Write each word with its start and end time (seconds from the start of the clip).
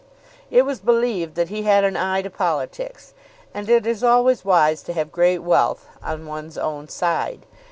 It 0.49 0.63
was 0.63 0.79
believed 0.79 1.35
that 1.35 1.49
he 1.49 1.61
had 1.61 1.83
an 1.83 1.95
eye 1.95 2.23
to 2.23 2.29
politics, 2.31 3.13
and 3.53 3.69
it 3.69 3.85
is 3.85 4.03
always 4.03 4.43
wise 4.43 4.81
to 4.81 4.93
have 4.93 5.11
great 5.11 5.43
wealth 5.43 5.85
on 6.01 6.25
one's 6.25 6.57
own 6.57 6.89
side. 6.89 7.45